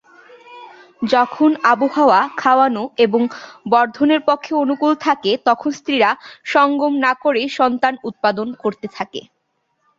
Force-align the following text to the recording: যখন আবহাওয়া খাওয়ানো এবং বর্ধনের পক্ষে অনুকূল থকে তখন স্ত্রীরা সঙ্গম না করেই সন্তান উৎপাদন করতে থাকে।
যখন 1.07 1.49
আবহাওয়া 1.71 2.19
খাওয়ানো 2.37 2.83
এবং 3.05 3.21
বর্ধনের 3.71 4.21
পক্ষে 4.29 4.53
অনুকূল 4.55 4.93
থকে 5.05 5.31
তখন 5.47 5.69
স্ত্রীরা 5.71 6.09
সঙ্গম 6.45 6.93
না 7.05 7.11
করেই 7.23 7.47
সন্তান 7.59 7.93
উৎপাদন 8.09 8.47
করতে 8.63 8.87
থাকে। 8.97 9.21